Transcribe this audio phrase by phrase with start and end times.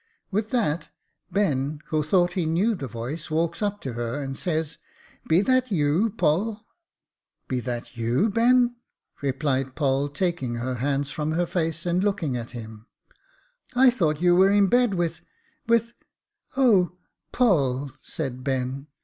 [0.31, 0.89] With that,
[1.31, 5.41] Ben, who thought he knew the voice, walks up to her, and says, * Be
[5.41, 6.09] that you.
[6.09, 6.61] Poll?'"
[7.23, 8.77] * Be that you, Ben?'
[9.21, 12.87] replied Poll, taking her hands from her face, and looking at him.
[13.75, 15.21] I thought you were in bed with—
[15.69, 15.93] with—
[16.57, 16.97] oh!
[17.31, 18.87] Poll!' said Ben.